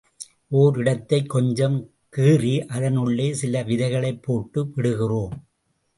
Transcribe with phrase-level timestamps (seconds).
[0.47, 1.91] ஓர் இடத்தைக் கொஞ்சம்
[2.17, 5.47] கீறி அதனுள்ளே சில விதைகளைப் போட்டு விடுகிறோம்.